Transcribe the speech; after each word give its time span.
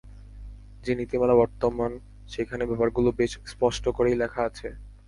যে 0.83 0.91
নীতিমালা 0.95 1.35
বর্তমান 1.35 1.91
সেখানে 2.27 2.63
ব্যাপারগুলো 2.65 3.09
বেশ 3.11 3.31
স্পষ্ট 3.45 3.83
করেই 3.89 4.19
লেখা 4.21 4.41
আছে। 4.43 4.67